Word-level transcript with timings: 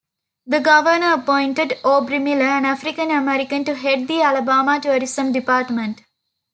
The 0.47 0.59
Governor 0.59 1.13
appointed 1.13 1.77
Aubrey 1.83 2.17
Miller, 2.17 2.41
an 2.45 2.65
African-American, 2.65 3.65
to 3.65 3.75
head 3.75 4.07
the 4.07 4.23
Alabama 4.23 4.79
Tourism 4.81 5.31
Department. 5.31 6.01